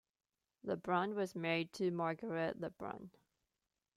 [0.63, 3.11] Lebrun was married to Marguerite Lebrun.